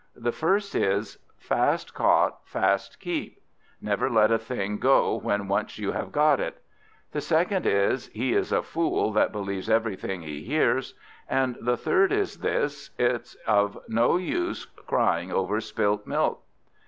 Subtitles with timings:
[0.15, 3.39] The first is: Fast caught, fast keep;
[3.79, 6.59] never let a thing go when once you have got it.
[7.11, 10.95] The second is: He is a fool that believes everything he hears.
[11.29, 16.41] And the third is this: It's of no use crying over spilt milk."